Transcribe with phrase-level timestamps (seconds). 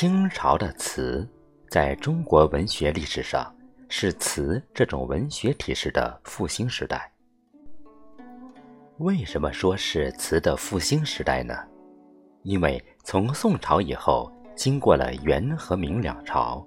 [0.00, 1.28] 清朝的词，
[1.68, 3.52] 在中国文学历史上
[3.88, 7.12] 是词这种文学体式的复兴时代。
[8.98, 11.52] 为什么说是词的复兴时代呢？
[12.44, 16.64] 因为从宋朝以后，经过了元和明两朝，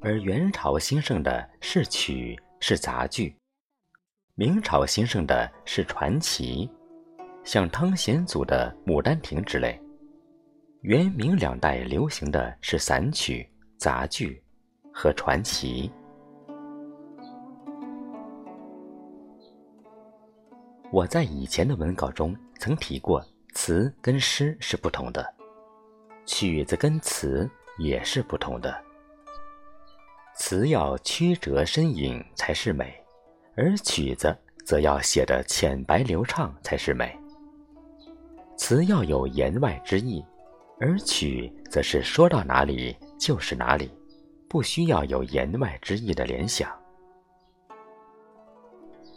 [0.00, 3.34] 而元朝兴盛的是曲，是杂剧；
[4.36, 6.70] 明朝兴盛的是传奇，
[7.42, 9.76] 像汤显祖的《牡丹亭》之类。
[10.82, 14.42] 元明两代流行的是散曲、杂剧
[14.92, 15.88] 和传奇。
[20.90, 25.24] 我在以前的文稿中曾提过，词跟诗是不同的，
[26.26, 28.76] 曲子跟词也是不同的。
[30.34, 32.92] 词要曲折深隐才是美，
[33.54, 37.16] 而曲子则要写得浅白流畅才是美。
[38.56, 40.24] 词要有言外之意。
[40.84, 43.88] 而曲则是说到哪里就是哪里，
[44.48, 46.68] 不需要有言外之意的联想。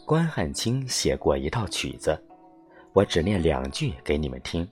[0.06, 2.16] 关汉卿写过一套曲子，
[2.94, 4.68] 我只念两句给你们听。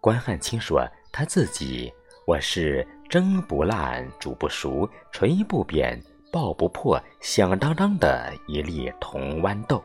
[0.00, 1.92] 关汉卿说他自己
[2.28, 9.82] ：“我是蒸不烂、煮不熟、捶不扁、爆不破、响当当的一粒铜豌豆。”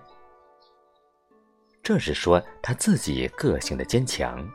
[1.82, 4.48] 这是说他自己个性的坚强。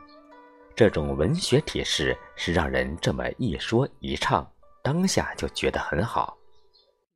[0.75, 4.49] 这种文学体式是让人这么一说一唱，
[4.81, 6.35] 当下就觉得很好。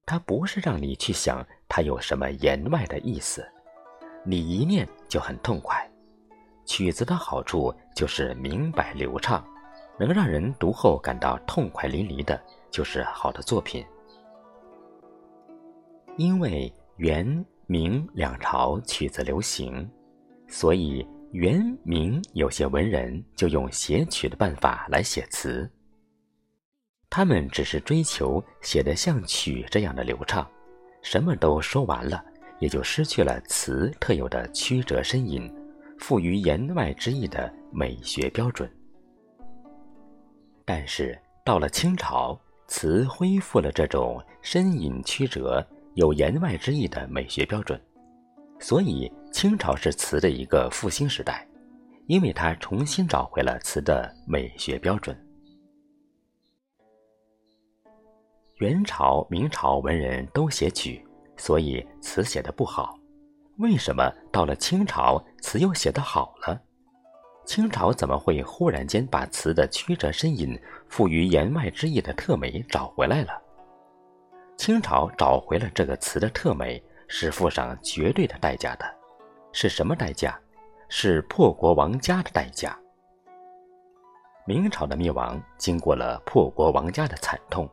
[0.06, 3.44] 它不是让你去想它有什么言外的意思，
[4.24, 5.90] 你一念就很痛快。
[6.66, 9.44] 曲子的好处就是明白流畅，
[9.98, 13.84] 能让人读后感到痛快淋漓的，就是好的作品。
[16.16, 19.90] 因为元、明两朝曲子流行，
[20.48, 21.04] 所以。
[21.32, 25.70] 元明有些文人就用写曲的办法来写词，
[27.10, 30.50] 他们只是追求写得像曲这样的流畅，
[31.02, 32.24] 什么都说完了，
[32.60, 35.54] 也就失去了词特有的曲折呻吟、
[36.00, 38.72] 富于言外之意的美学标准。
[40.64, 47.80] 但是到了清朝，词恢复了这种呻吟曲折、有言外之意的美学标准，
[48.60, 49.12] 所以。
[49.30, 51.48] 清朝是词的一个复兴时代，
[52.08, 55.16] 因为它重新找回了词的美学标准。
[58.56, 62.98] 元朝、明朝文人都写曲，所以词写的不好。
[63.58, 66.60] 为什么到了清朝词又写得好了？
[67.46, 73.40] 清朝怎么会忽然间把词的曲折呻吟、富于言外之意的特美找回来了？
[74.58, 78.86] 清朝找回了这个词的特美，是付上绝对的代价的。
[79.52, 80.38] 是什么代价？
[80.90, 82.78] 是破国亡家的代价。
[84.46, 87.70] 明朝的灭亡经过了破国亡家的惨痛，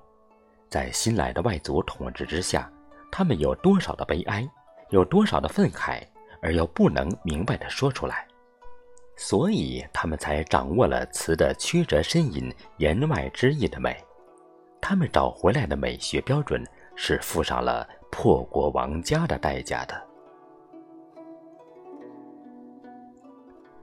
[0.69, 2.69] 在新来的外族统治之下，
[3.13, 4.45] 他们有多少的悲哀，
[4.91, 6.03] 有多少的愤慨，
[6.43, 8.27] 而又不能明白的说出来，
[9.15, 13.97] 所以他们才掌握了词的曲折呻吟、言外之意的美。
[14.81, 20.03] 他们找回来的美学标准，是附上了破国亡家的代价的。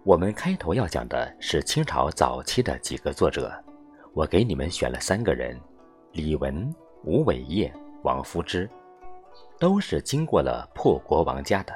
[0.05, 3.53] 我们开头要讲的是清朝早期的几个作者，
[4.13, 5.59] 我给你们选了三个人：
[6.13, 7.71] 李文、吴伟业、
[8.03, 8.69] 王夫之，
[9.59, 11.73] 都是经过了破国亡家的。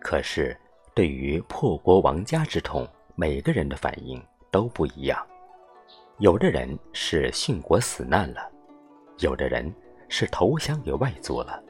[0.00, 0.56] 可是，
[0.94, 5.20] 对于破国亡家之痛，每个人的反应都不一样。
[6.18, 8.48] 有的人是殉国死难了，
[9.18, 9.74] 有的人
[10.08, 11.62] 是投降给外族了，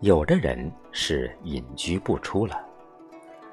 [0.00, 2.64] 有的人是隐居不出了。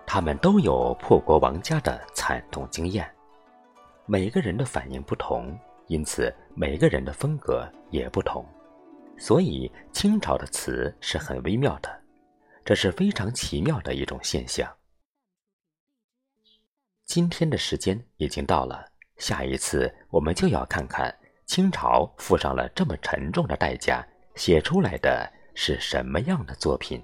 [0.05, 3.09] 他们都有破国亡家的惨痛经验，
[4.05, 5.57] 每个人的反应不同，
[5.87, 8.45] 因此每个人的风格也不同，
[9.17, 12.03] 所以清朝的词是很微妙的，
[12.63, 14.71] 这是非常奇妙的一种现象。
[17.05, 18.85] 今天的时间已经到了，
[19.17, 21.15] 下一次我们就要看看
[21.45, 24.05] 清朝付上了这么沉重的代价
[24.35, 27.01] 写出来的是什么样的作品。